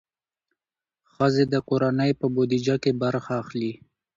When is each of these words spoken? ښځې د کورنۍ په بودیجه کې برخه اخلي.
ښځې 1.13 1.43
د 1.53 1.55
کورنۍ 1.69 2.11
په 2.19 2.25
بودیجه 2.33 2.75
کې 2.83 2.91
برخه 3.03 3.33
اخلي. 3.41 3.73